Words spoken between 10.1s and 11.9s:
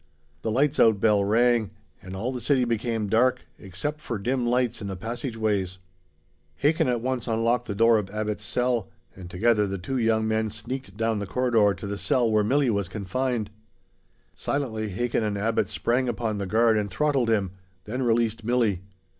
men sneaked down the corridor to